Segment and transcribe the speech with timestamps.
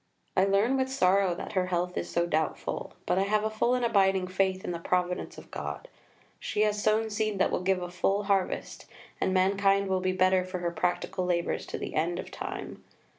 [0.35, 3.75] I learn with sorrow that her health is so doubtful, but I have a full
[3.75, 5.87] and abiding faith in the providence of God.
[6.39, 8.87] She has sown seed that will give a full harvest,
[9.21, 12.83] and mankind will be better for her practical labours to the end of time.